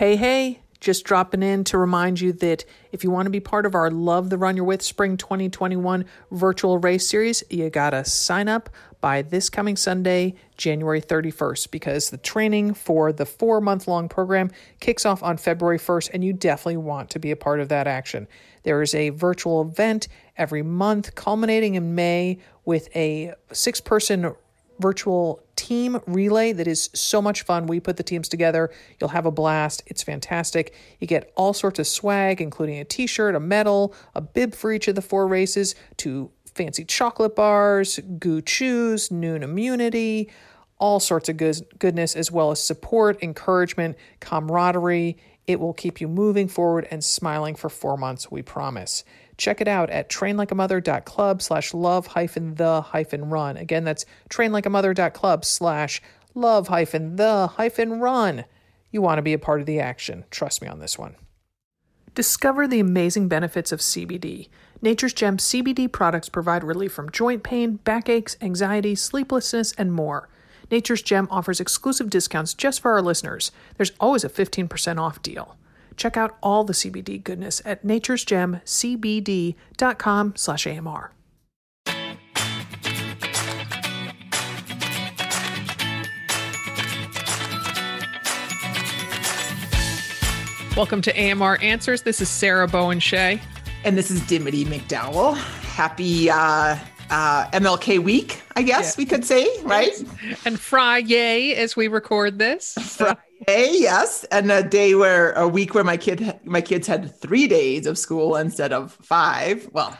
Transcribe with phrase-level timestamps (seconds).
[0.00, 3.66] Hey, hey, just dropping in to remind you that if you want to be part
[3.66, 8.06] of our Love the Run You're With Spring 2021 virtual race series, you got to
[8.06, 8.70] sign up
[9.02, 14.50] by this coming Sunday, January 31st, because the training for the four month long program
[14.80, 17.86] kicks off on February 1st, and you definitely want to be a part of that
[17.86, 18.26] action.
[18.62, 20.08] There is a virtual event
[20.38, 24.34] every month, culminating in May with a six person
[24.80, 27.66] virtual team relay that is so much fun.
[27.66, 28.70] We put the teams together.
[28.98, 29.82] You'll have a blast.
[29.86, 30.74] It's fantastic.
[30.98, 34.72] You get all sorts of swag, including a t shirt, a medal, a bib for
[34.72, 40.30] each of the four races, two fancy chocolate bars, Gu chews, Nuun Immunity,
[40.78, 45.16] all sorts of good- goodness, as well as support, encouragement, camaraderie.
[45.46, 49.04] It will keep you moving forward and smiling for four months, we promise.
[49.40, 53.56] Check it out at trainlikeamother.club slash love hyphen the hyphen run.
[53.56, 56.02] Again, that's trainlikeamother.club slash
[56.34, 58.44] love hyphen the hyphen run.
[58.90, 60.24] You want to be a part of the action.
[60.30, 61.16] Trust me on this one.
[62.14, 64.50] Discover the amazing benefits of CBD.
[64.82, 70.28] Nature's Gem CBD products provide relief from joint pain, backaches, anxiety, sleeplessness, and more.
[70.70, 73.52] Nature's Gem offers exclusive discounts just for our listeners.
[73.78, 75.56] There's always a 15% off deal.
[76.00, 81.12] Check out all the CBD goodness at nature'sgemcbd.com slash AMR.
[90.74, 92.00] Welcome to AMR Answers.
[92.00, 93.38] This is Sarah Bowen Shea.
[93.84, 95.36] And this is Dimity McDowell.
[95.36, 96.78] Happy uh,
[97.10, 99.02] uh, MLK week, I guess yeah.
[99.02, 99.92] we could say, right?
[100.44, 102.74] And Friday as we record this.
[102.74, 107.46] Friday, yes, and a day where a week where my kid my kids had three
[107.46, 109.68] days of school instead of five.
[109.72, 109.96] Well,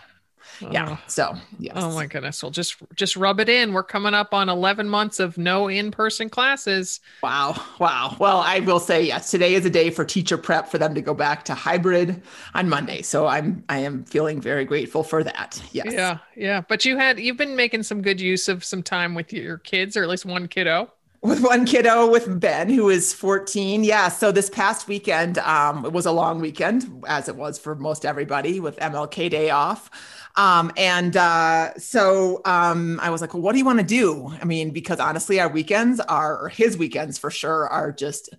[0.70, 0.98] yeah.
[1.06, 1.74] So yes.
[1.76, 2.42] Oh my goodness.
[2.42, 3.72] Well, just just rub it in.
[3.72, 7.00] We're coming up on 11 months of no in-person classes.
[7.22, 7.62] Wow.
[7.78, 8.16] Wow.
[8.18, 9.30] Well, I will say yes.
[9.30, 12.22] Today is a day for teacher prep for them to go back to hybrid
[12.54, 13.02] on Monday.
[13.02, 15.62] So I'm I am feeling very grateful for that.
[15.72, 15.92] Yes.
[15.92, 16.18] Yeah.
[16.36, 16.62] Yeah.
[16.68, 19.96] But you had you've been making some good use of some time with your kids,
[19.96, 20.90] or at least one kiddo
[21.22, 25.92] with one kiddo with ben who is 14 yeah so this past weekend um, it
[25.92, 29.90] was a long weekend as it was for most everybody with mlk day off
[30.36, 34.32] um, and uh, so um, I was like, well, what do you want to do?
[34.40, 38.30] I mean, because honestly, our weekends are, his weekends for sure, are just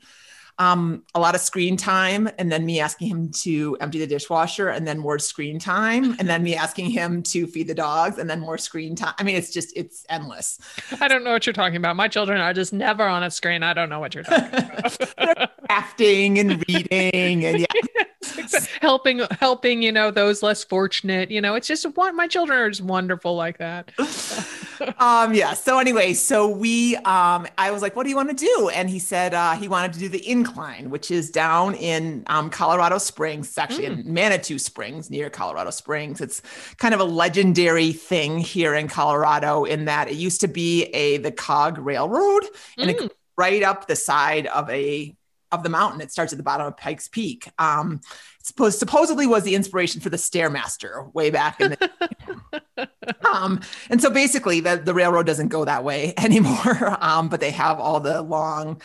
[0.61, 4.69] um, a lot of screen time and then me asking him to empty the dishwasher
[4.69, 8.29] and then more screen time and then me asking him to feed the dogs and
[8.29, 9.15] then more screen time.
[9.17, 10.59] I mean, it's just, it's endless.
[10.99, 11.95] I don't know what you're talking about.
[11.95, 13.63] My children are just never on a screen.
[13.63, 14.59] I don't know what you're talking
[15.17, 15.67] about.
[15.67, 18.03] Crafting and reading and yeah.
[18.81, 22.69] helping, helping, you know, those less fortunate, you know, it's just one, my children are
[22.69, 23.91] just wonderful like that.
[24.99, 25.53] um, yeah.
[25.53, 28.69] So anyway, so we, um, I was like, what do you want to do?
[28.69, 32.23] And he said, uh, he wanted to do the incline Incline, which is down in
[32.27, 33.47] um, Colorado Springs.
[33.47, 34.05] It's actually mm.
[34.05, 36.21] in Manitou Springs, near Colorado Springs.
[36.21, 36.41] It's
[36.77, 41.17] kind of a legendary thing here in Colorado in that it used to be a
[41.17, 42.43] the Cog Railroad,
[42.77, 43.05] and mm.
[43.05, 45.15] it right up the side of a
[45.51, 46.01] of the mountain.
[46.01, 47.49] It starts at the bottom of Pikes Peak.
[47.59, 48.01] Um,
[48.43, 52.89] supposed supposedly was the inspiration for the Stairmaster way back in the.
[53.31, 56.97] um, and so basically, the the railroad doesn't go that way anymore.
[57.01, 58.81] Um, but they have all the long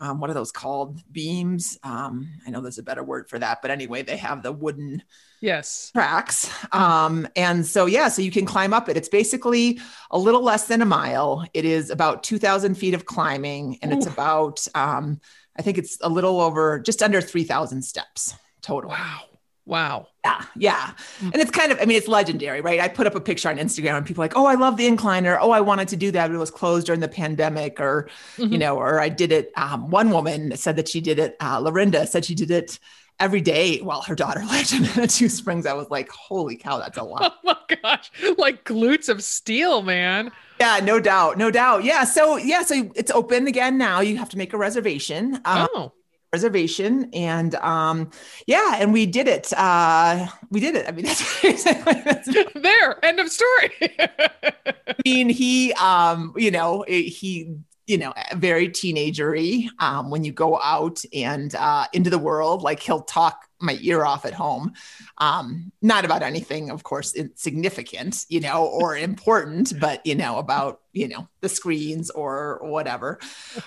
[0.00, 1.00] um, what are those called?
[1.12, 1.78] Beams.
[1.82, 5.02] Um, I know there's a better word for that, but anyway, they have the wooden
[5.40, 6.50] yes tracks.
[6.72, 8.96] Um, and so yeah, so you can climb up it.
[8.96, 11.46] It's basically a little less than a mile.
[11.54, 13.96] It is about 2,000 feet of climbing, and Ooh.
[13.96, 15.20] it's about um,
[15.56, 18.90] I think it's a little over just under 3,000 steps total.
[18.90, 19.33] Wow.
[19.66, 20.08] Wow.
[20.24, 20.44] Yeah.
[20.56, 20.90] Yeah.
[21.22, 22.80] And it's kind of, I mean, it's legendary, right?
[22.80, 25.38] I put up a picture on Instagram and people like, oh, I love the incliner.
[25.40, 26.28] Oh, I wanted to do that.
[26.28, 28.52] But it was closed during the pandemic or, mm-hmm.
[28.52, 29.52] you know, or I did it.
[29.56, 31.36] Um, one woman said that she did it.
[31.40, 32.78] Uh, Lorinda said she did it
[33.20, 35.64] every day while her daughter lived in Manitou Springs.
[35.64, 37.38] I was like, holy cow, that's a lot.
[37.46, 38.10] Oh my gosh.
[38.38, 40.30] Like glutes of steel, man.
[40.60, 41.38] Yeah, no doubt.
[41.38, 41.84] No doubt.
[41.84, 42.04] Yeah.
[42.04, 42.62] So, yeah.
[42.62, 44.00] So it's open again now.
[44.00, 45.36] You have to make a reservation.
[45.44, 45.92] Um, oh
[46.34, 48.10] reservation and um
[48.46, 49.52] yeah and we did it.
[49.56, 50.84] Uh we did it.
[50.88, 51.04] I mean
[51.42, 53.70] that's, that's there end of story.
[53.80, 57.54] I mean he um you know he
[57.86, 59.66] you know, very teenagery.
[59.78, 64.04] Um, when you go out and uh, into the world, like he'll talk my ear
[64.04, 64.72] off at home.
[65.18, 70.80] Um, not about anything, of course, significant, you know, or important, but you know, about
[70.92, 73.18] you know the screens or whatever.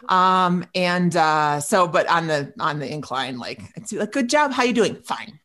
[0.09, 4.51] Um, and uh, so, but on the on the incline, like it's like, good job.
[4.51, 4.95] How you doing?
[5.03, 5.39] Fine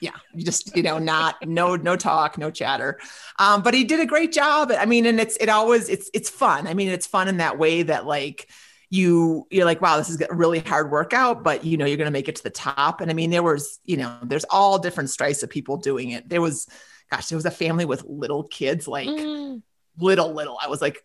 [0.00, 2.98] yeah you just you know not no no talk no chatter
[3.38, 6.30] um, but he did a great job i mean and it's it always it's it's
[6.30, 8.48] fun i mean it's fun in that way that like
[8.92, 12.04] you you're like wow this is a really hard workout but you know you're going
[12.04, 13.00] to make it to the top.
[13.00, 16.28] And i mean there was you know there's all different stripes of people doing it.
[16.28, 16.68] There was
[17.10, 19.62] gosh there was a family with little kids like mm.
[19.98, 20.58] little little.
[20.62, 21.02] I was like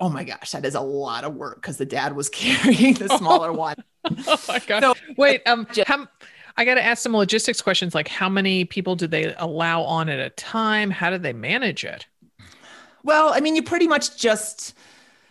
[0.00, 3.08] oh my gosh that is a lot of work because the dad was carrying the
[3.18, 3.76] smaller one.
[4.26, 6.06] Oh my god so, wait um just, how,
[6.56, 10.08] i got to ask some logistics questions like how many people do they allow on
[10.08, 10.90] at a time?
[10.90, 12.06] How do they manage it?
[13.04, 14.74] Well i mean you pretty much just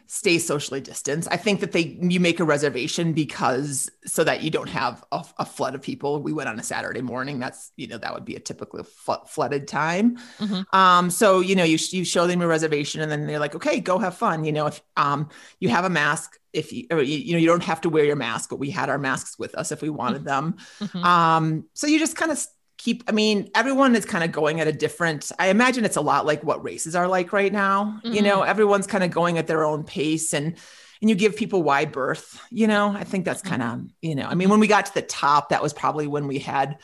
[0.07, 1.27] stay socially distanced.
[1.31, 5.25] I think that they you make a reservation because so that you don't have a,
[5.39, 6.21] a, flood of people.
[6.21, 7.39] We went on a Saturday morning.
[7.39, 10.17] That's you know that would be a typical flooded time.
[10.39, 10.75] Mm-hmm.
[10.75, 13.79] Um, so you know you you show them your reservation and then they're like, okay,
[13.79, 14.43] go have fun.
[14.43, 15.29] You know if um
[15.59, 16.39] you have a mask.
[16.53, 18.89] If you, you, you know, you don't have to wear your mask, but we had
[18.89, 20.55] our masks with us if we wanted them.
[20.79, 21.03] Mm-hmm.
[21.03, 22.45] Um, so you just kind of
[22.85, 26.01] keep i mean everyone is kind of going at a different i imagine it's a
[26.01, 28.13] lot like what races are like right now mm-hmm.
[28.13, 28.49] you know mm-hmm.
[28.49, 30.55] everyone's kind of going at their own pace and
[31.01, 33.87] and you give people wide berth you know i think that's kind of mm-hmm.
[34.03, 36.37] you know i mean when we got to the top that was probably when we
[36.37, 36.77] had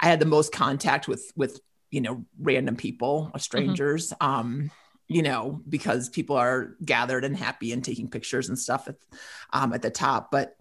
[0.00, 1.60] i had the most contact with with
[1.90, 3.38] you know random people or mm-hmm.
[3.38, 4.26] strangers mm-hmm.
[4.26, 4.70] um
[5.06, 8.96] you know because people are gathered and happy and taking pictures and stuff at,
[9.52, 10.56] um, at the top but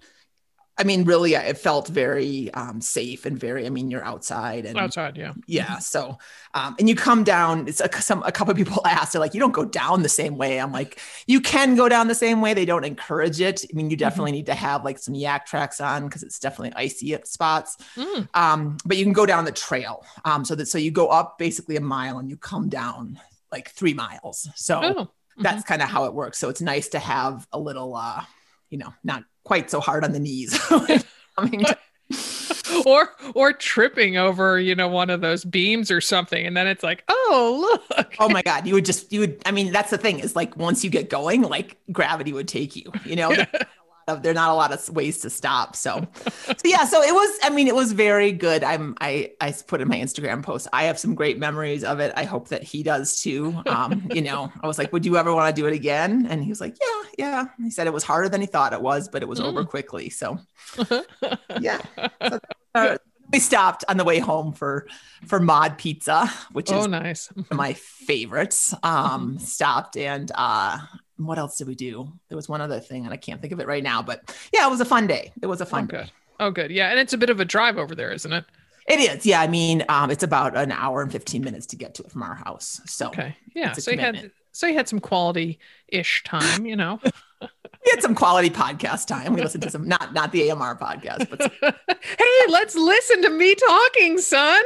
[0.77, 3.65] I mean, really, it felt very um, safe and very.
[3.65, 5.79] I mean, you're outside and outside, yeah, yeah.
[5.79, 6.17] So,
[6.53, 7.69] um, and you come down.
[7.69, 10.09] It's a, some a couple of people asked, they're like, you don't go down the
[10.09, 10.59] same way.
[10.59, 12.53] I'm like, you can go down the same way.
[12.53, 13.63] They don't encourage it.
[13.63, 14.01] I mean, you mm-hmm.
[14.01, 14.35] definitely mm-hmm.
[14.37, 17.77] need to have like some Yaktrax on because it's definitely icy at spots.
[17.95, 18.27] Mm.
[18.33, 20.05] Um, but you can go down the trail.
[20.25, 23.17] Um, so that so you go up basically a mile and you come down
[23.49, 24.49] like three miles.
[24.55, 24.93] So oh.
[24.93, 25.41] mm-hmm.
[25.41, 26.37] that's kind of how it works.
[26.37, 28.23] So it's nice to have a little, uh,
[28.69, 30.59] you know, not quite so hard on the knees.
[32.85, 36.83] or or tripping over you know one of those beams or something and then it's
[36.83, 38.15] like oh look.
[38.19, 40.55] Oh my god you would just you would i mean that's the thing is like
[40.55, 43.31] once you get going like gravity would take you you know?
[43.53, 43.63] Yeah
[44.07, 45.75] of not a lot of ways to stop.
[45.75, 46.07] So,
[46.45, 48.63] so yeah, so it was, I mean, it was very good.
[48.63, 50.67] I'm, I, I put in my Instagram post.
[50.71, 52.13] I have some great memories of it.
[52.15, 53.61] I hope that he does too.
[53.65, 56.27] Um, you know, I was like, would you ever want to do it again?
[56.29, 57.45] And he was like, yeah, yeah.
[57.57, 59.45] He said it was harder than he thought it was, but it was mm.
[59.45, 60.09] over quickly.
[60.09, 60.39] So
[61.59, 61.81] yeah.
[62.29, 62.39] So,
[62.75, 62.97] uh,
[63.33, 64.87] we stopped on the way home for
[65.25, 70.77] for mod pizza which oh, is nice my favorites um stopped and uh
[71.17, 72.11] what else did we do?
[72.29, 74.01] There was one other thing, and I can't think of it right now.
[74.01, 75.31] But yeah, it was a fun day.
[75.41, 75.85] It was a fun.
[75.85, 76.05] Oh, good.
[76.05, 76.11] Day.
[76.39, 76.71] Oh, good.
[76.71, 78.45] Yeah, and it's a bit of a drive over there, isn't it?
[78.87, 79.25] It is.
[79.25, 82.11] Yeah, I mean, um, it's about an hour and fifteen minutes to get to it
[82.11, 82.81] from our house.
[82.85, 83.71] So okay, yeah.
[83.73, 86.99] So you had so you had some quality ish time, you know.
[87.41, 89.33] we had some quality podcast time.
[89.33, 91.51] We listened to some not not the AMR podcast, but
[92.19, 94.63] hey, let's listen to me talking, son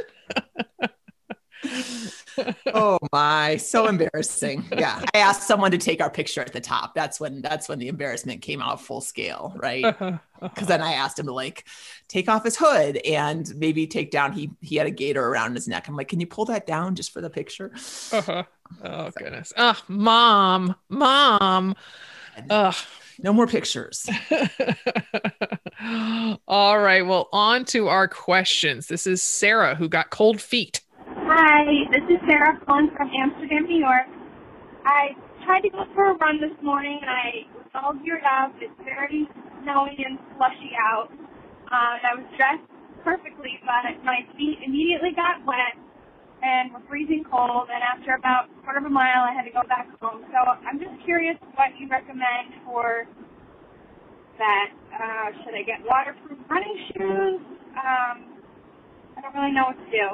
[2.74, 4.66] oh my, so embarrassing.
[4.72, 5.04] Yeah.
[5.14, 6.96] I asked someone to take our picture at the top.
[6.96, 9.96] That's when that's when the embarrassment came out full scale, right?
[10.40, 10.66] Because uh-huh, uh-huh.
[10.68, 11.66] then I asked him to like
[12.08, 15.68] take off his hood and maybe take down he he had a gator around his
[15.68, 15.90] neck.
[15.90, 17.72] I'm like, can you pull that down just for the picture?
[18.12, 18.44] Uh-huh.
[18.84, 19.14] Oh so.
[19.18, 19.52] goodness.
[19.58, 21.76] Oh, mom, mom.
[22.52, 22.76] Ugh.
[23.22, 24.08] No more pictures.
[26.48, 27.06] All right.
[27.06, 28.88] Well, on to our questions.
[28.88, 30.82] This is Sarah who got cold feet.
[31.08, 31.89] Hi, this is
[32.40, 34.08] Sarah calling from Amsterdam, New York.
[34.88, 35.12] I
[35.44, 38.56] tried to go for a run this morning and I was all geared up.
[38.64, 39.28] It's very
[39.60, 41.12] snowy and slushy out.
[41.68, 42.64] Uh, and I was dressed
[43.04, 45.76] perfectly, but my feet immediately got wet
[46.40, 47.68] and were freezing cold.
[47.68, 50.24] And after about a quarter of a mile, I had to go back home.
[50.32, 53.04] So I'm just curious what you recommend for
[54.40, 54.72] that.
[54.96, 57.44] Uh, should I get waterproof running shoes?
[57.76, 58.40] Um,
[59.20, 60.08] I don't really know what to do.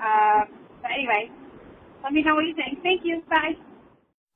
[0.00, 0.48] Uh,
[0.80, 1.28] but anyway,
[2.02, 2.82] let me know what you think.
[2.82, 3.22] Thank you.
[3.28, 3.56] Bye.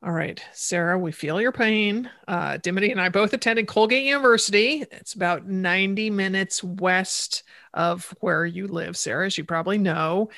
[0.05, 2.11] All right, Sarah, we feel your pain.
[2.27, 4.85] Uh, Dimity and I both attended Colgate University.
[4.91, 10.29] It's about 90 minutes west of where you live, Sarah, as you probably know.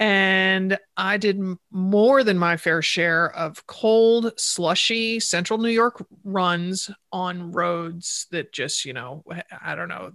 [0.00, 1.40] And I did
[1.72, 8.52] more than my fair share of cold, slushy central New York runs on roads that
[8.52, 9.24] just, you know,
[9.60, 10.12] I don't know,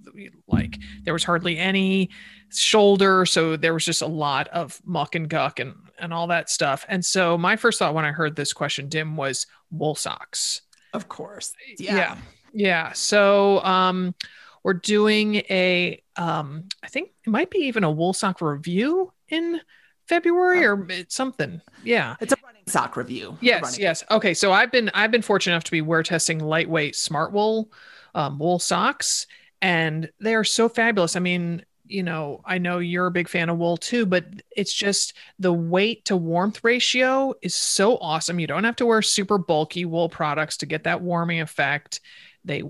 [0.48, 2.10] like there was hardly any
[2.50, 3.26] shoulder.
[3.26, 6.86] So there was just a lot of muck and guck and, and all that stuff.
[6.88, 10.62] And so my first thought when I heard this question, Dim, was wool socks.
[10.94, 11.54] Of course.
[11.78, 11.96] Yeah.
[11.96, 12.18] Yeah.
[12.54, 12.92] yeah.
[12.94, 14.16] So, um,
[14.64, 19.62] we're doing a, um, I think it might be even a wool sock review in
[20.08, 21.62] February or something.
[21.84, 22.16] Yeah.
[22.20, 23.38] It's a running sock review.
[23.42, 24.04] Yes, yes.
[24.12, 27.68] Okay, so I've been I've been fortunate enough to be wear testing lightweight Smartwool
[28.16, 29.28] um, wool socks
[29.62, 31.16] and they are so fabulous.
[31.16, 34.26] I mean, you know, I know you're a big fan of wool too, but
[34.56, 38.40] it's just the weight to warmth ratio is so awesome.
[38.40, 42.02] You don't have to wear super bulky wool products to get that warming effect
[42.46, 42.64] they,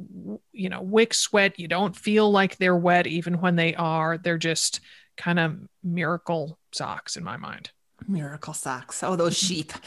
[0.52, 1.60] you know, wick sweat.
[1.60, 4.18] You don't feel like they're wet even when they are.
[4.18, 4.82] They're just
[5.18, 7.72] kind of miracle socks in my mind.
[8.08, 9.04] Miracle socks.
[9.04, 9.74] Oh, those sheep.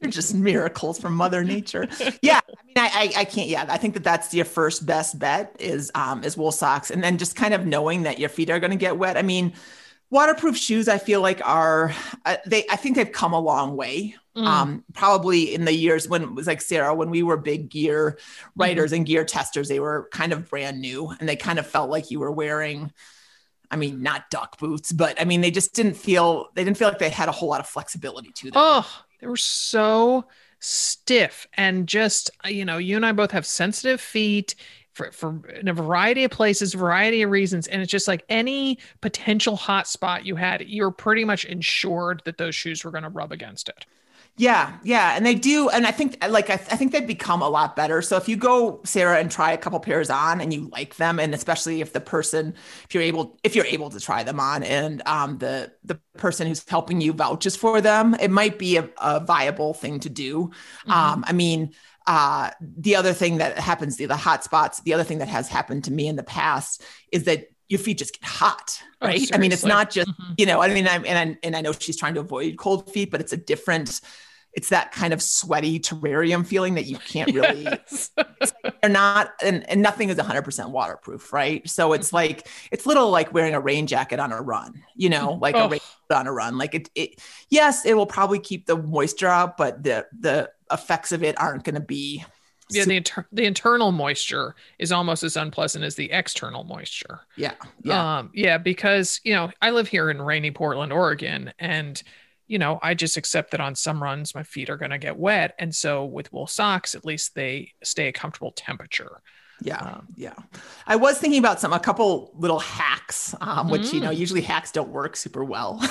[0.00, 1.88] They're just miracles from Mother Nature.
[2.22, 3.48] Yeah, I mean, I, I, I can't.
[3.48, 7.02] Yeah, I think that that's your first best bet is um is wool socks, and
[7.02, 9.16] then just kind of knowing that your feet are going to get wet.
[9.16, 9.54] I mean,
[10.10, 11.92] waterproof shoes, I feel like are
[12.26, 12.64] uh, they.
[12.70, 14.14] I think they've come a long way.
[14.36, 14.46] Mm.
[14.46, 18.18] Um, probably in the years when it was like Sarah, when we were big gear
[18.56, 18.98] writers mm-hmm.
[18.98, 22.10] and gear testers, they were kind of brand new, and they kind of felt like
[22.10, 22.92] you were wearing
[23.72, 26.88] I mean, not duck boots, but I mean, they just didn't feel they didn't feel
[26.88, 28.52] like they had a whole lot of flexibility to them.
[28.54, 30.26] Oh, they were so
[30.60, 34.54] stiff and just uh, you know, you and I both have sensitive feet
[34.92, 37.66] for, for in a variety of places, variety of reasons.
[37.66, 42.38] And it's just like any potential hot spot you had, you're pretty much insured that
[42.38, 43.86] those shoes were going to rub against it.
[44.38, 47.48] Yeah, yeah, and they do, and I think like I, I, think they've become a
[47.50, 48.00] lot better.
[48.00, 51.20] So if you go, Sarah, and try a couple pairs on, and you like them,
[51.20, 54.62] and especially if the person, if you're able, if you're able to try them on,
[54.62, 58.88] and um, the the person who's helping you vouches for them, it might be a,
[59.02, 60.46] a viable thing to do.
[60.46, 60.90] Mm-hmm.
[60.92, 61.74] Um, I mean,
[62.06, 65.48] uh, the other thing that happens, the, the hot spots, the other thing that has
[65.48, 69.20] happened to me in the past is that your feet just get hot, oh, right?
[69.32, 70.34] Oh, I mean, it's not just mm-hmm.
[70.36, 70.60] you know.
[70.60, 73.20] I mean, I'm and I, and I know she's trying to avoid cold feet, but
[73.20, 74.00] it's a different.
[74.52, 77.62] It's that kind of sweaty terrarium feeling that you can't really.
[77.62, 78.10] Yes.
[78.18, 81.66] like they're not, and, and nothing is 100% waterproof, right?
[81.66, 82.16] So it's mm-hmm.
[82.16, 85.64] like it's little like wearing a rain jacket on a run, you know, like oh.
[85.64, 85.80] a rain
[86.12, 86.58] on a run.
[86.58, 91.12] Like it, it, yes, it will probably keep the moisture out, but the the effects
[91.12, 92.22] of it aren't going to be
[92.74, 97.20] yeah the inter- the internal moisture is almost as unpleasant as the external moisture.
[97.36, 98.18] Yeah yeah.
[98.18, 102.02] Um yeah because you know i live here in rainy portland oregon and
[102.46, 105.16] you know i just accept that on some runs my feet are going to get
[105.16, 105.54] wet.
[105.58, 109.22] And so with wool socks at least they stay a comfortable temperature
[109.64, 110.34] yeah, um, yeah.
[110.86, 113.94] I was thinking about some a couple little hacks, um, which mm.
[113.94, 114.16] you know mm.
[114.16, 115.80] usually hacks don't work super well.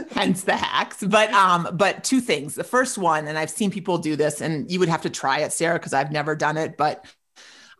[0.12, 1.02] hence the hacks.
[1.02, 2.54] But um, but two things.
[2.54, 5.40] The first one, and I've seen people do this, and you would have to try
[5.40, 6.76] it, Sarah, because I've never done it.
[6.76, 7.04] But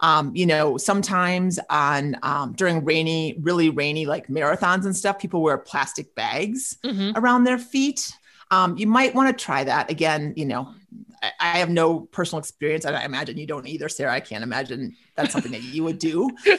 [0.01, 5.43] um, you know, sometimes on um, during rainy, really rainy like marathons and stuff, people
[5.43, 7.17] wear plastic bags mm-hmm.
[7.17, 8.13] around their feet.
[8.51, 10.35] Um, you might want to try that again.
[10.37, 10.75] You know,
[11.23, 14.13] I, have no personal experience, and I imagine you don't either, Sarah.
[14.13, 16.31] I can't imagine that's something that you would do.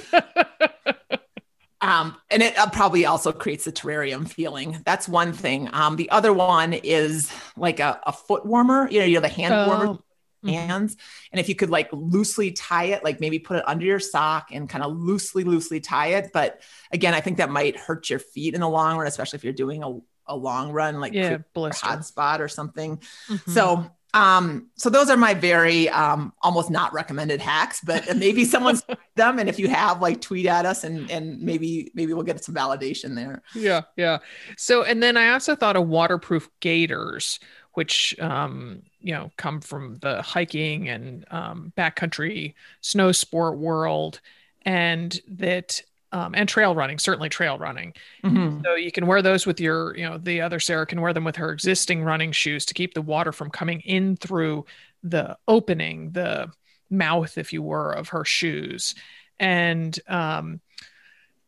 [1.83, 4.81] Um, and it uh, probably also creates a terrarium feeling.
[4.85, 5.69] That's one thing.
[5.73, 8.87] Um, the other one is like a, a foot warmer.
[8.89, 9.67] You know, you know the hand oh.
[9.67, 10.47] warmer mm-hmm.
[10.47, 10.95] hands,
[11.33, 14.47] and if you could like loosely tie it, like maybe put it under your sock
[14.53, 16.31] and kind of loosely, loosely tie it.
[16.33, 16.61] But
[16.93, 19.51] again, I think that might hurt your feet in the long run, especially if you're
[19.51, 22.95] doing a, a long run, like yeah, hot spot or something.
[23.27, 23.51] Mm-hmm.
[23.51, 28.83] So um, so those are my very um, almost not recommended hacks, but maybe someone's
[29.15, 32.43] them, and if you have, like, tweet at us, and and maybe maybe we'll get
[32.43, 33.41] some validation there.
[33.55, 34.19] Yeah, yeah.
[34.57, 37.39] So and then I also thought of waterproof gaiters,
[37.73, 44.21] which um, you know come from the hiking and um, backcountry snow sport world,
[44.63, 45.81] and that
[46.13, 47.91] um, and trail running, certainly trail running.
[48.23, 48.61] Mm-hmm.
[48.63, 51.23] So you can wear those with your, you know, the other Sarah can wear them
[51.23, 54.65] with her existing running shoes to keep the water from coming in through
[55.01, 56.51] the opening, the
[56.89, 58.93] mouth, if you were, of her shoes.
[59.39, 60.61] And um,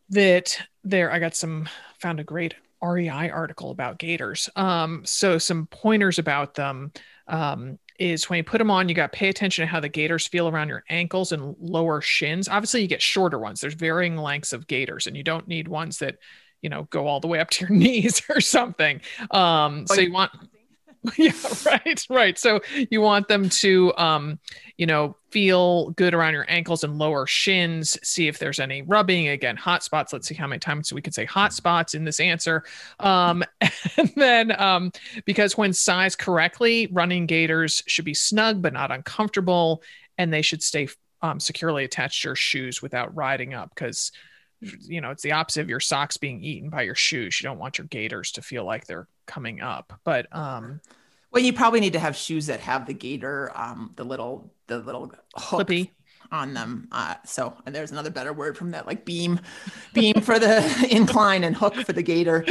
[0.10, 1.70] that there, I got some,
[2.00, 4.50] found a great REI article about gaiters.
[4.56, 6.92] Um, so some pointers about them.
[7.28, 9.90] Um, is when you put them on, you got to pay attention to how the
[9.90, 12.48] gaiters feel around your ankles and lower shins.
[12.48, 13.62] Obviously, you get shorter ones.
[13.62, 16.18] There's varying lengths of gaiters, and you don't need ones that,
[16.62, 19.02] you know, go all the way up to your knees or something.
[19.32, 20.32] Um, so you want
[21.18, 21.32] yeah,
[21.66, 22.38] right, right.
[22.38, 24.40] So you want them to, um,
[24.78, 27.98] you know, feel good around your ankles and lower shins.
[28.04, 29.28] See if there's any rubbing.
[29.30, 30.14] Again, hot spots.
[30.14, 32.64] Let's see how many times we can say hot spots in this answer.
[33.00, 33.44] Um,
[33.98, 34.92] and then, um,
[35.26, 39.84] because when sized correctly, running gaiters should be snug but not uncomfortable,
[40.18, 40.88] and they should stay
[41.22, 43.70] um, securely attached to your shoes without riding up.
[43.76, 44.12] Because
[44.82, 47.40] you know it's the opposite of your socks being eaten by your shoes.
[47.42, 50.00] You don't want your gaiters to feel like they're coming up.
[50.04, 50.82] But um,
[51.32, 54.80] well, you probably need to have shoes that have the gaiter, um, the little the
[54.80, 55.92] little hook Clippy.
[56.32, 56.88] on them.
[56.92, 59.40] Uh, so and there's another better word from that, like beam,
[59.94, 62.46] beam for the incline and hook for the gaiter.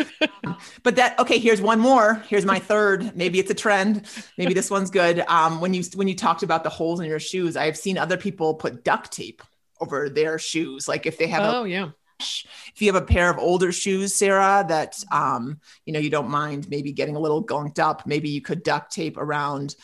[0.82, 1.38] but that okay.
[1.38, 2.22] Here's one more.
[2.28, 3.16] Here's my third.
[3.16, 4.06] Maybe it's a trend.
[4.36, 5.20] Maybe this one's good.
[5.28, 8.18] Um, when you when you talked about the holes in your shoes, I've seen other
[8.18, 9.42] people put duct tape
[9.80, 11.42] over their shoes, like if they have.
[11.42, 11.90] A oh a, yeah
[12.20, 16.28] if you have a pair of older shoes, Sarah, that um, you know you don't
[16.30, 19.74] mind maybe getting a little gunked up, maybe you could duct tape around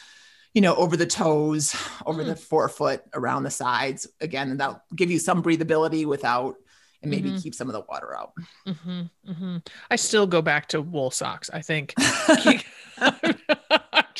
[0.53, 2.27] you know, over the toes, over mm.
[2.27, 4.09] the forefoot, around the sides.
[4.21, 6.57] Again, and that'll give you some breathability without
[7.03, 7.39] and maybe mm-hmm.
[7.39, 8.33] keep some of the water out.
[8.67, 9.57] Mm-hmm, mm-hmm.
[9.91, 11.51] I still go back to wool socks.
[11.53, 11.95] I think.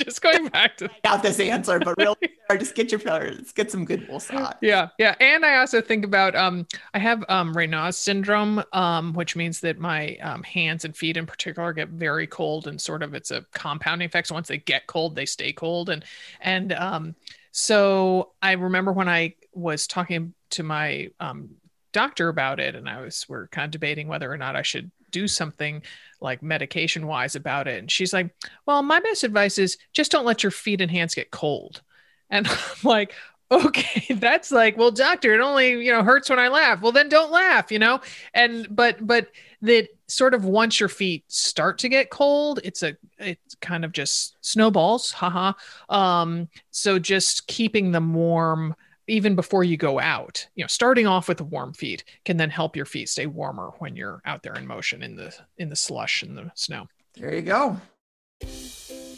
[0.05, 2.17] just going back to got this answer, but really,
[2.59, 4.59] just get your let's get some good wool socks.
[4.61, 9.37] Yeah, yeah, and I also think about um, I have um Raynaud's syndrome, um, which
[9.37, 13.15] means that my um, hands and feet in particular get very cold, and sort of
[13.15, 14.29] it's a compounding effect.
[14.29, 16.05] So once they get cold, they stay cold, and
[16.41, 17.15] and um,
[17.53, 21.51] so I remember when I was talking to my um
[21.93, 24.91] doctor about it and I was we're kind of debating whether or not I should
[25.11, 25.83] do something
[26.21, 27.79] like medication wise about it.
[27.79, 28.35] And she's like
[28.67, 31.83] well my best advice is just don't let your feet and hands get cold.
[32.31, 33.15] And I'm like
[33.53, 36.81] okay that's like well doctor it only you know hurts when i laugh.
[36.83, 38.01] Well then don't laugh you know?
[38.35, 39.29] And but but
[39.63, 43.93] that sort of once your feet start to get cold it's a it kind of
[43.93, 45.53] just snowballs haha.
[45.89, 48.75] Um so just keeping them warm
[49.07, 52.51] even before you go out you know starting off with the warm feet can then
[52.51, 55.77] help your feet stay warmer when you're out there in motion in the in the
[55.77, 56.89] slush and the snow.
[57.15, 57.79] There you go.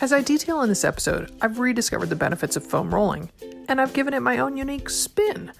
[0.00, 3.30] As i detail in this episode i've rediscovered the benefits of foam rolling
[3.68, 5.52] and i've given it my own unique spin.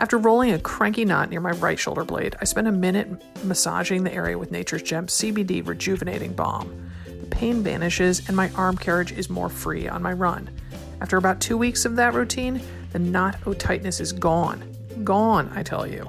[0.00, 3.08] After rolling a cranky knot near my right shoulder blade i spent a minute
[3.44, 6.90] massaging the area with nature's gem cbd rejuvenating balm.
[7.06, 10.50] The pain vanishes and my arm carriage is more free on my run.
[11.00, 12.60] After about two weeks of that routine
[12.92, 14.64] the knot o tightness is gone.
[15.04, 16.08] Gone, I tell you.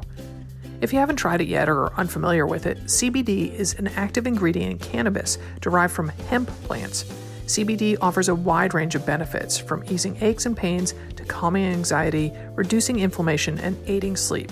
[0.82, 4.26] If you haven't tried it yet or are unfamiliar with it, CBD is an active
[4.26, 7.04] ingredient in cannabis derived from hemp plants.
[7.46, 12.32] CBD offers a wide range of benefits, from easing aches and pains to calming anxiety,
[12.56, 14.52] reducing inflammation, and aiding sleep.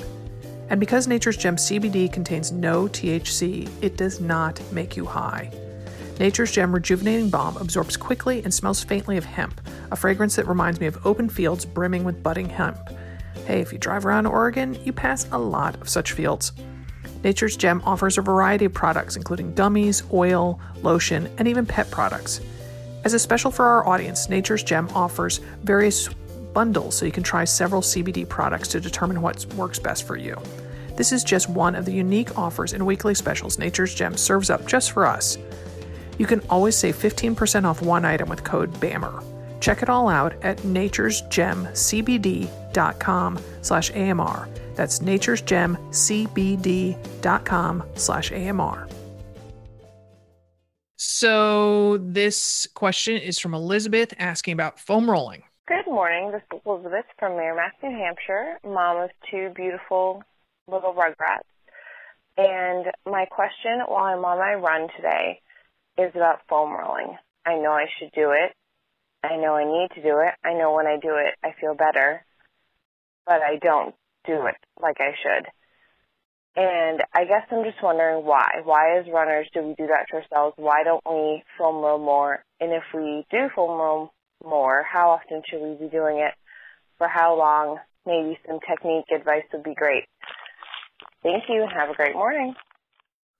[0.70, 5.52] And because Nature's Gem CBD contains no THC, it does not make you high.
[6.20, 10.80] Nature's Gem Rejuvenating Balm absorbs quickly and smells faintly of hemp, a fragrance that reminds
[10.80, 12.78] me of open fields brimming with budding hemp.
[13.46, 16.54] Hey, if you drive around Oregon, you pass a lot of such fields.
[17.24, 22.41] Nature's Gem offers a variety of products, including gummies, oil, lotion, and even pet products.
[23.04, 26.10] As a special for our audience, Nature's Gem offers various
[26.52, 30.36] bundles so you can try several CBD products to determine what works best for you.
[30.96, 34.65] This is just one of the unique offers and weekly specials Nature's Gem serves up
[34.65, 35.38] just for us.
[36.17, 39.23] You can always save 15% off one item with code BAMR.
[39.60, 44.47] Check it all out at naturesgemcbd.com slash AMR.
[44.75, 48.88] That's naturesgemcbd.com slash AMR.
[50.95, 55.43] So this question is from Elizabeth asking about foam rolling.
[55.67, 56.32] Good morning.
[56.32, 60.23] This is Elizabeth from Merrimack, New Hampshire, mom of two beautiful
[60.67, 61.43] little rugrats.
[62.38, 65.41] And my question while I'm on my run today
[65.98, 67.18] is about foam rolling.
[67.46, 68.54] I know I should do it.
[69.24, 70.34] I know I need to do it.
[70.46, 72.24] I know when I do it, I feel better,
[73.26, 75.48] but I don't do it like I should.
[76.56, 78.48] And I guess I'm just wondering why.
[78.64, 80.56] Why, as runners, do we do that to ourselves?
[80.58, 82.44] Why don't we foam roll more?
[82.60, 84.12] And if we do foam roll
[84.44, 86.34] more, how often should we be doing it?
[86.98, 87.78] For how long?
[88.08, 90.06] Maybe some technique advice would be great.
[91.22, 92.56] Thank you and have a great morning.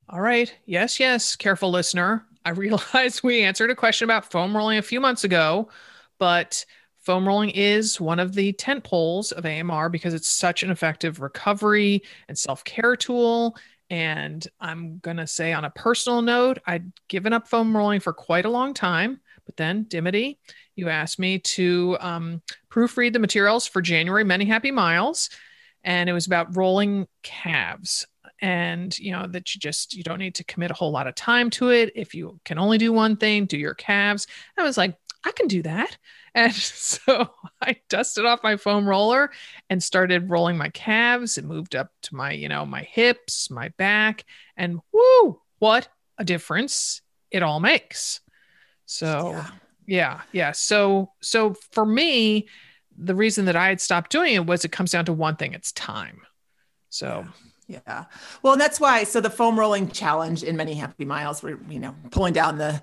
[0.10, 0.54] All right.
[0.66, 2.26] Yes, yes, careful listener.
[2.46, 5.70] I realized we answered a question about foam rolling a few months ago,
[6.18, 6.66] but
[7.04, 11.20] foam rolling is one of the tent poles of AMR because it's such an effective
[11.20, 13.58] recovery and self care tool.
[13.90, 18.14] And I'm going to say, on a personal note, I'd given up foam rolling for
[18.14, 19.20] quite a long time.
[19.46, 20.40] But then, Dimity,
[20.76, 25.30] you asked me to um, proofread the materials for January Many Happy Miles.
[25.84, 28.06] And it was about rolling calves
[28.42, 31.16] and you know that you just you don't need to commit a whole lot of
[31.16, 31.92] time to it.
[31.96, 34.28] If you can only do one thing do your calves.
[34.58, 35.98] I was like i can do that.
[36.36, 39.32] And so i dusted off my foam roller
[39.72, 41.40] and started rolling my calves.
[41.40, 44.24] It moved up to my you know my hips my back
[44.56, 45.88] and whoo what
[46.20, 48.22] a difference it all makes.
[48.86, 49.52] So yeah.
[49.88, 50.52] yeah, yeah.
[50.52, 52.48] so so for me
[53.00, 55.54] the reason that i had stopped doing it was it comes down to one thing
[55.54, 56.22] it's time.
[56.90, 58.06] So yeah yeah.
[58.44, 59.04] Well, that's why.
[59.04, 62.82] So the foam rolling challenge in many happy miles, we're, you know, pulling down the,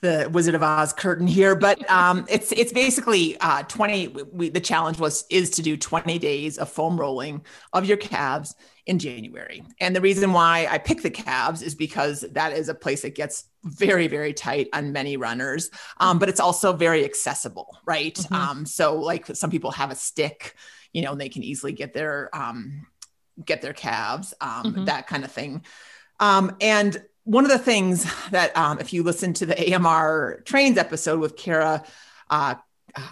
[0.00, 4.60] the Wizard of Oz curtain here, but um, it's, it's basically uh, 20, we, the
[4.60, 8.54] challenge was, is to do 20 days of foam rolling of your calves
[8.86, 9.62] in January.
[9.80, 13.14] And the reason why I pick the calves is because that is a place that
[13.14, 18.14] gets very, very tight on many runners, um, but it's also very accessible, right?
[18.14, 18.34] Mm-hmm.
[18.34, 20.54] Um, so like some people have a stick,
[20.94, 22.86] you know, and they can easily get their, um,
[23.44, 24.84] get their calves, um, mm-hmm.
[24.86, 25.64] that kind of thing.
[26.20, 30.78] Um, and one of the things that, um, if you listen to the AMR trains
[30.78, 31.84] episode with Kara,
[32.30, 32.54] uh,
[32.94, 33.08] uh,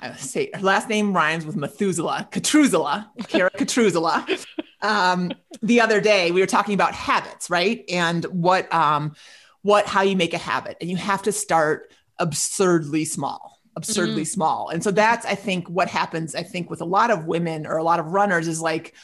[0.00, 3.50] I say her last name rhymes with Methuselah, Katruzela, Kara.
[4.82, 5.32] Um,
[5.62, 7.86] the other day we were talking about habits, right?
[7.88, 9.14] And what, um,
[9.62, 14.24] what, how you make a habit, and you have to start absurdly small, absurdly mm-hmm.
[14.24, 14.68] small.
[14.68, 16.34] And so that's, I think, what happens.
[16.34, 18.94] I think with a lot of women or a lot of runners is like,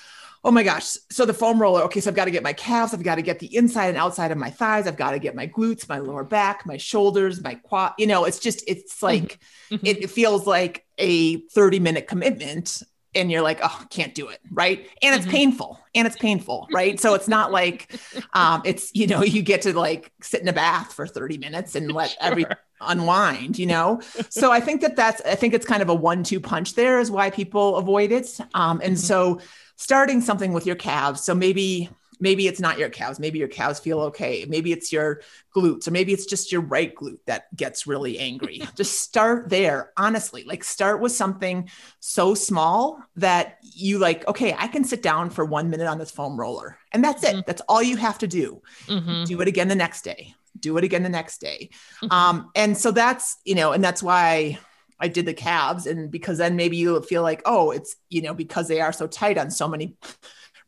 [0.42, 0.96] oh my gosh.
[1.10, 3.22] So the foam roller, okay, so I've got to get my calves, I've got to
[3.22, 5.98] get the inside and outside of my thighs, I've got to get my glutes, my
[5.98, 7.92] lower back, my shoulders, my quad.
[7.98, 9.06] You know, it's just, it's mm-hmm.
[9.06, 9.38] like,
[9.70, 9.86] mm-hmm.
[9.86, 12.82] it, it, feels like a 30 minute commitment.
[13.14, 14.40] And you're like, oh, can't do it.
[14.52, 14.88] Right.
[15.02, 15.36] And it's mm-hmm.
[15.36, 15.80] painful.
[15.94, 16.68] And it's painful.
[16.72, 17.00] Right.
[17.00, 17.98] so it's not like
[18.32, 21.74] um, it's, you know, you get to like sit in a bath for 30 minutes
[21.74, 22.18] and let sure.
[22.20, 22.46] every
[22.80, 24.00] unwind, you know?
[24.28, 27.00] so I think that that's, I think it's kind of a one two punch there
[27.00, 28.38] is why people avoid it.
[28.54, 28.96] Um, and mm-hmm.
[28.96, 29.40] so,
[29.80, 31.24] starting something with your calves.
[31.24, 31.88] So maybe
[32.20, 35.20] maybe it's not your calves maybe your calves feel okay maybe it's your
[35.54, 39.92] glutes or maybe it's just your right glute that gets really angry just start there
[39.96, 45.30] honestly like start with something so small that you like okay i can sit down
[45.30, 47.40] for one minute on this foam roller and that's it mm-hmm.
[47.46, 49.24] that's all you have to do mm-hmm.
[49.24, 51.70] do it again the next day do it again the next day
[52.02, 52.12] mm-hmm.
[52.12, 54.58] um, and so that's you know and that's why
[55.00, 55.86] I did the calves.
[55.86, 59.06] And because then maybe you feel like, oh, it's, you know, because they are so
[59.06, 59.96] tight on so many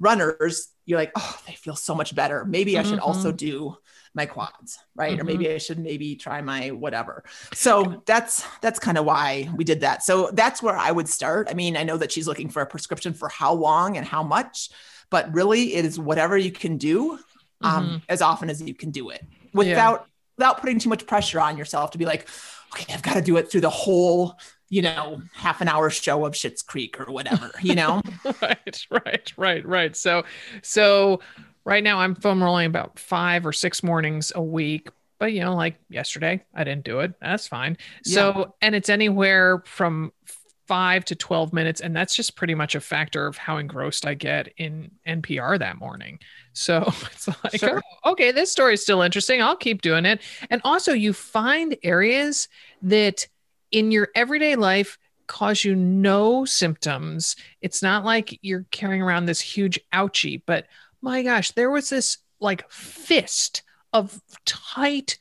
[0.03, 2.45] runners, you're like, oh, they feel so much better.
[2.45, 3.05] Maybe I should mm-hmm.
[3.05, 3.77] also do
[4.15, 5.12] my quads, right?
[5.12, 5.21] Mm-hmm.
[5.21, 7.25] Or maybe I should maybe try my whatever.
[7.55, 10.03] So that's that's kind of why we did that.
[10.03, 11.49] So that's where I would start.
[11.51, 14.23] I mean, I know that she's looking for a prescription for how long and how
[14.23, 14.71] much,
[15.09, 17.19] but really it is whatever you can do
[17.62, 17.97] um, mm-hmm.
[18.09, 20.12] as often as you can do it without yeah.
[20.37, 22.29] without putting too much pressure on yourself to be like,
[22.73, 24.38] okay, I've got to do it through the whole,
[24.73, 28.01] you know, half an hour show of Schitt's Creek or whatever, you know?
[28.41, 29.95] right, right, right, right.
[29.95, 30.25] So,
[30.63, 31.21] so
[31.67, 34.89] right now I'm foam rolling about five or six mornings a week.
[35.19, 37.13] But you know, like yesterday, I didn't do it.
[37.21, 37.77] That's fine.
[38.07, 38.15] Yeah.
[38.15, 40.11] So, and it's anywhere from
[40.67, 41.83] five to 12 minutes.
[41.83, 45.77] And that's just pretty much a factor of how engrossed I get in NPR that
[45.77, 46.19] morning.
[46.55, 46.83] So
[47.13, 47.83] it's like, sure.
[48.05, 49.43] oh, okay, this story is still interesting.
[49.43, 50.23] I'll keep doing it.
[50.49, 52.49] And also, you find areas
[52.81, 53.27] that
[53.73, 57.37] in your everyday life cause you no symptoms.
[57.61, 60.67] It's not like you're carrying around this huge ouchie, but
[61.01, 65.19] my gosh, there was this like fist of tight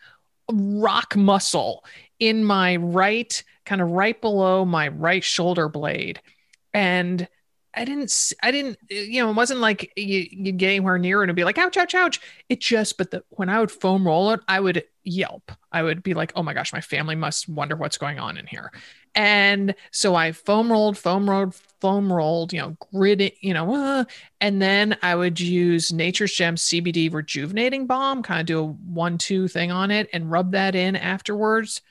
[0.52, 1.86] rock muscle
[2.20, 6.22] in my right, kind of right below my right shoulder blade.
[6.74, 7.28] And
[7.74, 11.30] I didn't, I didn't, you know, it wasn't like you, you get anywhere near it
[11.30, 12.20] and be like, ouch, ouch, ouch.
[12.50, 15.52] It just, but the, when I would foam roll it, I would yelp.
[15.72, 18.46] I would be like, oh my gosh, my family must wonder what's going on in
[18.46, 18.72] here.
[19.16, 23.74] And so I foam rolled, foam rolled, foam rolled, you know, grid it, you know,
[23.74, 24.06] uh,
[24.40, 29.18] and then I would use Nature's Gem CBD rejuvenating balm, kind of do a one,
[29.18, 31.82] two thing on it and rub that in afterwards.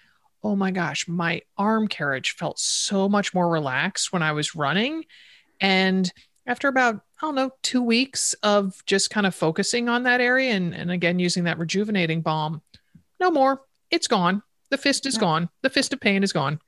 [0.42, 5.04] Oh my gosh, my arm carriage felt so much more relaxed when I was running
[5.60, 6.10] and
[6.46, 10.52] after about, I don't know, two weeks of just kind of focusing on that area
[10.52, 12.62] and, and again using that rejuvenating balm,
[13.18, 13.62] no more.
[13.90, 14.42] It's gone.
[14.70, 15.20] The fist is yeah.
[15.20, 15.48] gone.
[15.62, 16.60] The fist of pain is gone.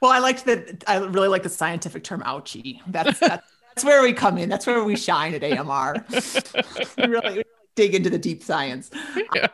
[0.00, 0.84] Well, I liked that.
[0.86, 2.80] I really like the scientific term ouchie.
[2.88, 4.48] That's, that's, that's where we come in.
[4.48, 6.04] That's where we shine at AMR.
[6.98, 7.44] we really, really
[7.76, 8.90] dig into the deep science.
[9.34, 9.46] Yeah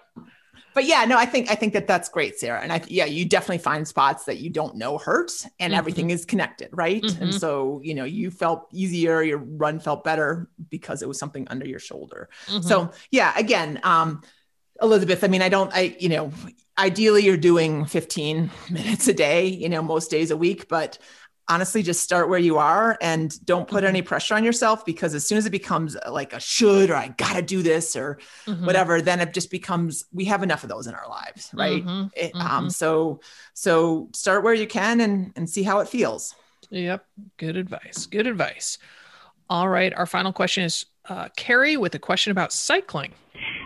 [0.78, 2.60] but yeah, no, I think I think that that's great, Sarah.
[2.62, 5.76] And I yeah, you definitely find spots that you don't know hurt, and mm-hmm.
[5.76, 7.02] everything is connected, right?
[7.02, 7.20] Mm-hmm.
[7.20, 11.48] And so you know you felt easier, your run felt better because it was something
[11.48, 12.28] under your shoulder.
[12.46, 12.62] Mm-hmm.
[12.62, 14.22] So yeah, again, um,
[14.80, 16.32] Elizabeth, I mean, I don't, I you know,
[16.78, 20.96] ideally you're doing 15 minutes a day, you know, most days a week, but
[21.48, 24.08] honestly just start where you are and don't put any mm-hmm.
[24.08, 27.08] pressure on yourself because as soon as it becomes uh, like a should or I
[27.16, 28.66] gotta do this or mm-hmm.
[28.66, 31.84] whatever, then it just becomes we have enough of those in our lives, right?
[31.84, 32.08] Mm-hmm.
[32.14, 32.68] It, um, mm-hmm.
[32.68, 33.20] so
[33.54, 36.34] so start where you can and and see how it feels.
[36.70, 37.06] Yep,
[37.38, 38.06] good advice.
[38.06, 38.78] Good advice.
[39.48, 43.14] All right, our final question is uh, Carrie with a question about cycling.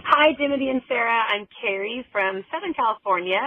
[0.05, 1.25] Hi, Dimity and Sarah.
[1.29, 3.41] I'm Carrie from Southern California.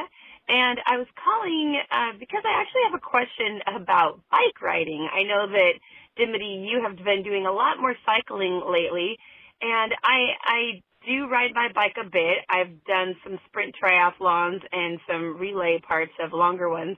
[0.47, 5.08] And I was calling uh, because I actually have a question about bike riding.
[5.12, 5.73] I know that
[6.17, 9.17] Dimity, you have been doing a lot more cycling lately,
[9.62, 12.39] and I I do ride my bike a bit.
[12.49, 16.97] I've done some sprint triathlons and some relay parts of longer ones.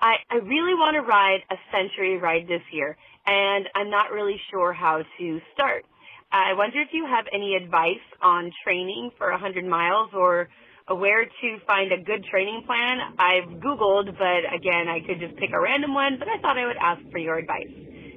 [0.00, 4.40] I, I really want to ride a century ride this year, and I'm not really
[4.50, 5.84] sure how to start.
[6.32, 10.48] I wonder if you have any advice on training for 100 miles or
[10.88, 12.98] where to find a good training plan.
[13.18, 16.66] I've Googled, but again, I could just pick a random one, but I thought I
[16.66, 17.72] would ask for your advice.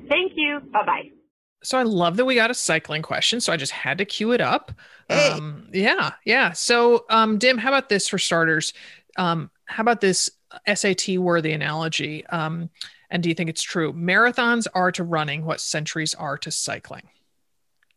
[0.09, 0.59] Thank you.
[0.71, 1.09] Bye bye.
[1.63, 3.41] So I love that we got a cycling question.
[3.41, 4.71] So I just had to cue it up.
[5.09, 5.31] Hey.
[5.31, 6.51] Um, yeah, yeah.
[6.51, 8.73] So, um, Dim, how about this for starters?
[9.17, 10.29] Um, how about this
[10.71, 12.25] SAT worthy analogy?
[12.27, 12.69] Um,
[13.09, 13.93] And do you think it's true?
[13.93, 17.09] Marathons are to running what centuries are to cycling.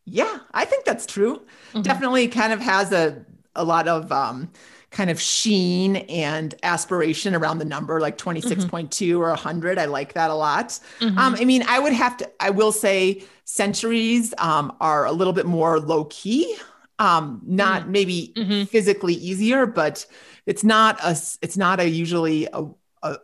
[0.04, 1.42] Yeah, I think that's true.
[1.70, 1.82] Mm-hmm.
[1.82, 3.24] Definitely kind of has a
[3.54, 4.50] a lot of um,
[4.90, 9.18] kind of sheen and aspiration around the number like 26.2 mm-hmm.
[9.18, 11.16] or 100 i like that a lot mm-hmm.
[11.18, 15.32] um, i mean i would have to i will say centuries um, are a little
[15.32, 16.56] bit more low key
[16.98, 17.92] um, not mm-hmm.
[17.92, 18.64] maybe mm-hmm.
[18.64, 20.04] physically easier but
[20.46, 21.10] it's not a
[21.42, 22.64] it's not a usually a,
[23.02, 23.16] a,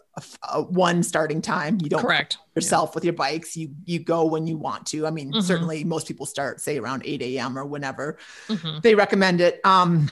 [0.53, 1.79] a, one starting time.
[1.83, 2.95] You don't correct yourself yeah.
[2.95, 3.57] with your bikes.
[3.57, 5.07] You you go when you want to.
[5.07, 5.41] I mean, mm-hmm.
[5.41, 7.59] certainly most people start say around 8 a.m.
[7.59, 8.79] or whenever mm-hmm.
[8.83, 9.61] they recommend it.
[9.65, 10.11] Um,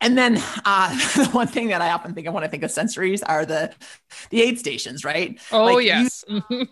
[0.00, 2.70] and then uh, the one thing that I often think of when I think of
[2.70, 3.72] centuries are the
[4.30, 5.40] the aid stations, right?
[5.52, 6.24] Oh like yes.
[6.28, 6.66] You,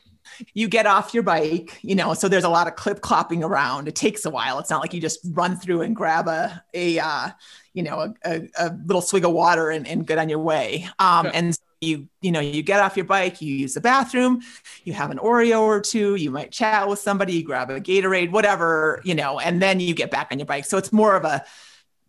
[0.52, 3.88] you get off your bike, you know, so there's a lot of clip clopping around.
[3.88, 4.58] It takes a while.
[4.58, 7.30] It's not like you just run through and grab a a uh,
[7.74, 10.88] you know a, a, a, little swig of water and, and get on your way.
[10.98, 11.38] Um, okay.
[11.38, 14.40] And you you know you get off your bike, you use the bathroom,
[14.84, 18.30] you have an Oreo or two, you might chat with somebody, you grab a Gatorade,
[18.30, 20.64] whatever, you know, and then you get back on your bike.
[20.64, 21.44] So it's more of a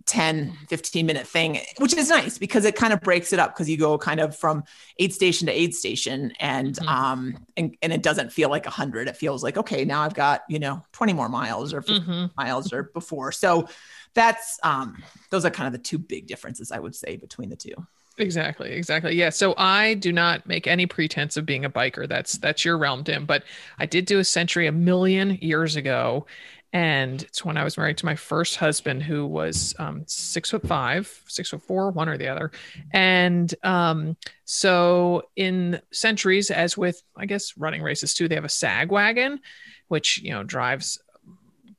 [0.10, 3.70] 10 15 minute thing which is nice because it kind of breaks it up because
[3.70, 4.64] you go kind of from
[4.98, 6.88] aid station to aid station and mm-hmm.
[6.88, 10.42] um and, and it doesn't feel like 100 it feels like okay now i've got
[10.50, 12.26] you know 20 more miles or mm-hmm.
[12.36, 13.68] miles or before so
[14.16, 14.98] that's um
[15.30, 17.76] those are kind of the two big differences i would say between the two
[18.20, 19.16] Exactly, exactly.
[19.16, 19.30] Yeah.
[19.30, 22.08] So I do not make any pretense of being a biker.
[22.08, 23.26] That's that's your realm, Dim.
[23.26, 23.46] But
[23.80, 26.26] I did do a century a million years ago,
[26.74, 30.68] and it's when I was married to my first husband, who was um, six foot
[30.68, 32.52] five, six foot four, one or the other.
[32.92, 38.50] And um, so in centuries, as with I guess running races too, they have a
[38.50, 39.40] sag wagon,
[39.88, 41.00] which you know drives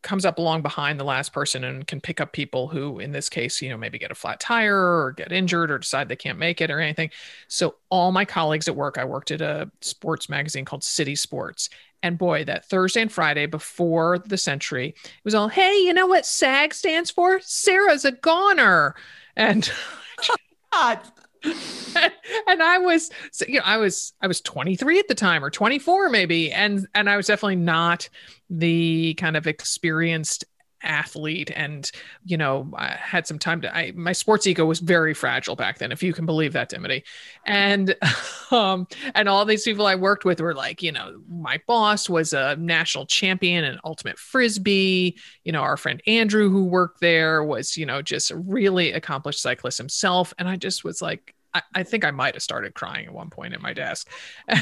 [0.02, 3.28] comes up along behind the last person and can pick up people who in this
[3.28, 6.38] case you know maybe get a flat tire or get injured or decide they can't
[6.38, 7.10] make it or anything.
[7.48, 11.68] So all my colleagues at work i worked at a sports magazine called city sports.
[12.02, 16.06] And boy that thursday and friday before the century it was all hey you know
[16.06, 17.40] what sag stands for?
[17.40, 18.94] Sarah's a goner.
[19.36, 19.70] And
[20.72, 21.00] God.
[21.44, 23.10] and I was,
[23.46, 26.52] you know, I was, I was 23 at the time or 24 maybe.
[26.52, 28.08] And, and I was definitely not
[28.48, 30.44] the kind of experienced
[30.82, 31.90] athlete and
[32.24, 35.78] you know I had some time to I my sports ego was very fragile back
[35.78, 37.04] then if you can believe that Dimity
[37.44, 37.94] and
[38.50, 42.32] um and all these people I worked with were like you know my boss was
[42.32, 47.76] a national champion in ultimate frisbee you know our friend Andrew who worked there was
[47.76, 51.82] you know just a really accomplished cyclist himself and I just was like I, I
[51.82, 54.08] think I might have started crying at one point at my desk.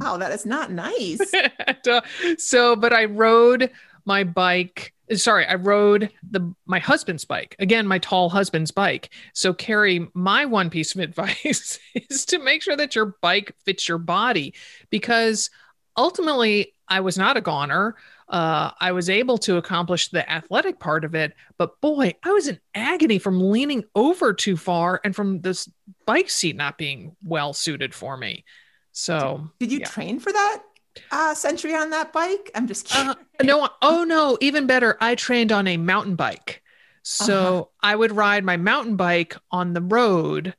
[0.00, 1.20] Wow, that is not nice.
[1.66, 2.00] and, uh,
[2.38, 3.70] so, but I rode
[4.04, 9.52] my bike sorry i rode the my husband's bike again my tall husband's bike so
[9.52, 13.98] carrie my one piece of advice is to make sure that your bike fits your
[13.98, 14.54] body
[14.90, 15.50] because
[15.96, 17.96] ultimately i was not a goner
[18.32, 22.48] uh, I was able to accomplish the athletic part of it, but boy, I was
[22.48, 25.70] in agony from leaning over too far and from this
[26.06, 28.46] bike seat not being well suited for me.
[28.92, 29.86] So, did you yeah.
[29.86, 30.62] train for that?
[31.10, 32.50] Uh, century on that bike?
[32.54, 33.10] I'm just kidding.
[33.10, 34.96] Uh, no, oh no, even better.
[35.00, 36.62] I trained on a mountain bike.
[37.02, 37.64] So uh-huh.
[37.82, 40.54] I would ride my mountain bike on the road.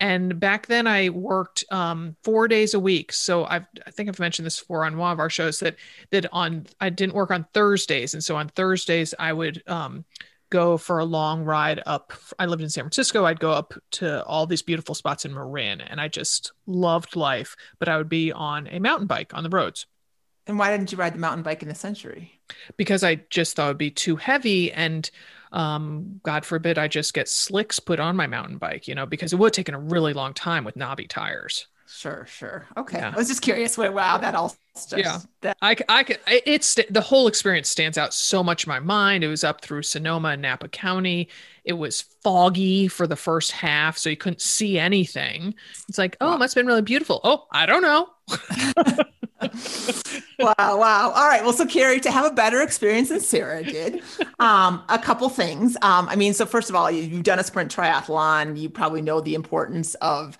[0.00, 3.12] And back then I worked um, four days a week.
[3.12, 5.74] So I've, I think I've mentioned this before on one of our shows that,
[6.10, 8.14] that on, I didn't work on Thursdays.
[8.14, 10.04] And so on Thursdays I would um,
[10.50, 12.12] go for a long ride up.
[12.38, 13.24] I lived in San Francisco.
[13.24, 17.56] I'd go up to all these beautiful spots in Marin, and I just loved life.
[17.78, 19.86] But I would be on a mountain bike on the roads.
[20.46, 22.40] And why didn't you ride the mountain bike in the century?
[22.76, 25.10] Because I just thought it'd be too heavy, and
[25.52, 28.88] um, God forbid I just get slicks put on my mountain bike.
[28.88, 31.66] You know, because it would have taken a really long time with knobby tires.
[31.90, 32.66] Sure, sure.
[32.76, 32.98] Okay.
[32.98, 33.12] Yeah.
[33.14, 33.78] I was just curious.
[33.78, 35.18] Wow, that all just, yeah.
[35.40, 39.24] That- I, I could, it's the whole experience stands out so much in my mind.
[39.24, 41.28] It was up through Sonoma and Napa County.
[41.64, 45.54] It was foggy for the first half, so you couldn't see anything.
[45.88, 46.36] It's like, oh, wow.
[46.36, 47.20] must have been really beautiful.
[47.24, 48.08] Oh, I don't know.
[50.38, 51.12] wow, wow.
[51.14, 51.42] All right.
[51.42, 54.02] Well, so Carrie, to have a better experience than Sarah did,
[54.38, 55.76] um, a couple things.
[55.82, 58.58] Um, I mean, so first of all, you've done a sprint triathlon.
[58.58, 60.36] You probably know the importance of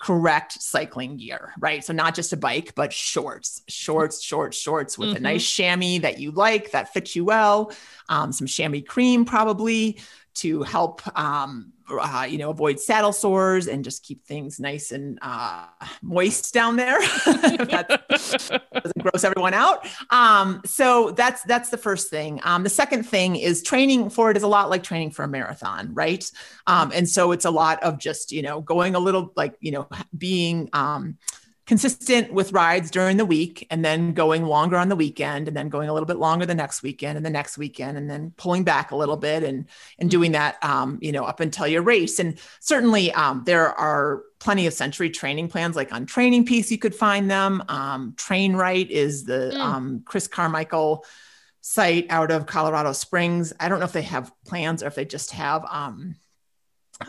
[0.00, 1.84] correct cycling gear, right?
[1.84, 5.18] So not just a bike, but shorts, shorts, shorts, shorts with mm-hmm.
[5.18, 7.70] a nice chamois that you like that fits you well,
[8.08, 10.00] um, some chamois cream probably
[10.34, 15.18] to help um, uh, you know, avoid saddle sores and just keep things nice and
[15.22, 15.66] uh,
[16.02, 16.98] moist down there.
[17.26, 19.86] that doesn't gross everyone out.
[20.10, 22.40] Um, so that's that's the first thing.
[22.44, 25.28] Um, the second thing is training for it is a lot like training for a
[25.28, 26.30] marathon, right?
[26.66, 29.72] Um, and so it's a lot of just you know going a little like you
[29.72, 31.18] know being um,
[31.70, 35.68] consistent with rides during the week and then going longer on the weekend and then
[35.68, 38.64] going a little bit longer the next weekend and the next weekend and then pulling
[38.64, 39.66] back a little bit and
[40.00, 42.18] and doing that um, you know up until your race.
[42.18, 46.92] And certainly um, there are plenty of century training plans like on TrainingPeaks you could
[46.92, 47.62] find them.
[47.68, 49.60] Um, TrainRight is the mm.
[49.60, 51.04] um, chris carmichael
[51.60, 53.52] site out of colorado springs.
[53.60, 56.16] I don't know if they have plans or if they just have um,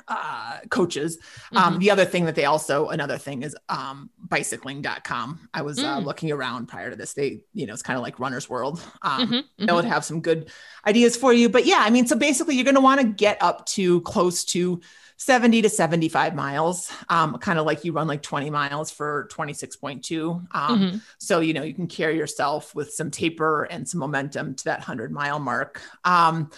[0.08, 1.18] uh, coaches.
[1.54, 1.80] Um, mm-hmm.
[1.80, 5.50] The other thing that they also, another thing is um, bicycling.com.
[5.54, 5.98] I was uh, mm.
[5.98, 7.14] uh, looking around prior to this.
[7.14, 8.82] They, you know, it's kind of like runner's world.
[9.02, 9.66] Um, mm-hmm, mm-hmm.
[9.66, 10.52] They would have some good
[10.86, 11.50] ideas for you.
[11.50, 14.46] But yeah, I mean, so basically you're going to want to get up to close
[14.46, 14.82] to
[15.22, 20.30] 70 to 75 miles, um, kind of like you run like 20 miles for 26.2.
[20.30, 20.98] Um, mm-hmm.
[21.20, 24.80] So, you know, you can carry yourself with some taper and some momentum to that
[24.80, 25.80] 100 mile mark.
[26.04, 26.50] Um,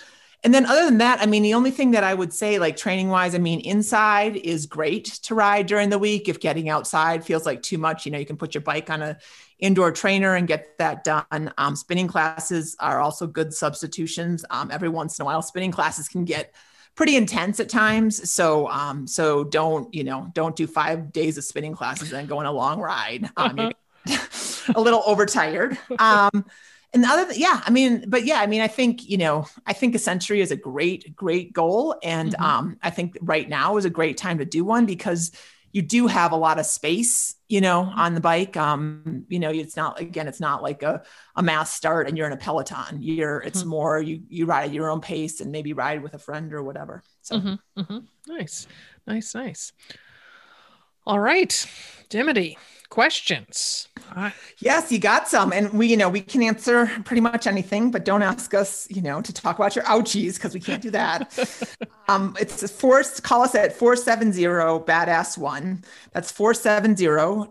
[0.44, 2.76] and then other than that, I mean, the only thing that I would say, like
[2.76, 6.28] training wise, I mean, inside is great to ride during the week.
[6.28, 9.02] If getting outside feels like too much, you know, you can put your bike on
[9.02, 9.18] a
[9.60, 11.54] indoor trainer and get that done.
[11.58, 14.44] Um, spinning classes are also good substitutions.
[14.50, 16.54] Um, every once in a while, spinning classes can get
[16.96, 18.30] pretty intense at times.
[18.30, 22.40] So, um, so don't, you know, don't do five days of spinning classes and go
[22.40, 23.30] on a long ride.
[23.38, 23.72] Um,
[24.76, 25.78] a little overtired.
[26.94, 29.74] And the other yeah i mean but yeah i mean i think you know i
[29.74, 32.44] think a century is a great great goal and mm-hmm.
[32.44, 35.32] um, i think right now is a great time to do one because
[35.74, 38.00] you do have a lot of space you know mm-hmm.
[38.00, 41.04] on the bike um, you know it's not again it's not like a,
[41.36, 43.70] a mass start and you're in a peloton you're it's mm-hmm.
[43.70, 46.64] more you you ride at your own pace and maybe ride with a friend or
[46.64, 47.82] whatever so mm-hmm.
[47.82, 47.98] Mm-hmm.
[48.28, 48.68] nice
[49.08, 49.74] nice nice
[51.06, 51.68] all right
[52.10, 52.58] dimity
[52.94, 53.88] questions.
[54.60, 55.52] Yes, you got some.
[55.52, 59.02] And we, you know, we can answer pretty much anything, but don't ask us, you
[59.02, 61.34] know, to talk about your ouchies because we can't do that.
[62.08, 64.44] um, it's a force, call us at 470
[64.86, 65.84] badass one.
[66.12, 67.06] That's 470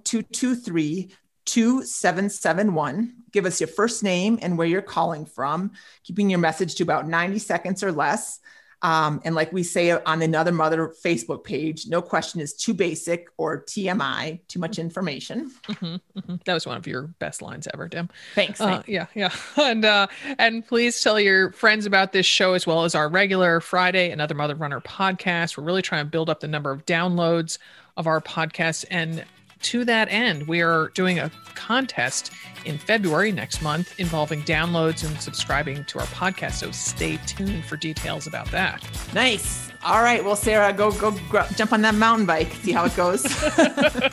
[0.04, 1.10] 223
[1.44, 3.14] 2771.
[3.32, 5.72] Give us your first name and where you're calling from,
[6.04, 8.38] keeping your message to about 90 seconds or less.
[8.82, 13.28] Um, and like we say on another mother Facebook page, no question is too basic
[13.36, 15.52] or TMI, too much information.
[15.68, 16.34] Mm-hmm, mm-hmm.
[16.44, 18.08] That was one of your best lines ever, Dim.
[18.34, 18.60] Thanks.
[18.60, 18.88] Uh, thanks.
[18.88, 19.32] Yeah, yeah.
[19.62, 23.60] And uh, and please tell your friends about this show as well as our regular
[23.60, 25.56] Friday Another Mother Runner podcast.
[25.56, 27.58] We're really trying to build up the number of downloads
[27.96, 29.24] of our podcast and
[29.62, 32.32] to that end, we are doing a contest
[32.64, 36.52] in February next month involving downloads and subscribing to our podcast.
[36.52, 38.82] So stay tuned for details about that.
[39.14, 39.70] Nice.
[39.84, 40.24] All right.
[40.24, 42.52] Well, Sarah, go go gr- jump on that mountain bike.
[42.62, 43.24] See how it goes.
[43.26, 44.10] I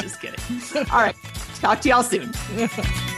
[0.00, 0.40] just kidding.
[0.90, 1.16] All right.
[1.56, 2.32] Talk to y'all soon.